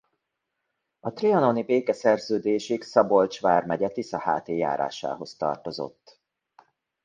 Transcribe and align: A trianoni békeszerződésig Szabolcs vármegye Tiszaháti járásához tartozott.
A 0.99 1.13
trianoni 1.13 1.63
békeszerződésig 1.63 2.83
Szabolcs 2.83 3.41
vármegye 3.41 3.89
Tiszaháti 3.89 4.55
járásához 4.57 5.35
tartozott. 5.35 6.21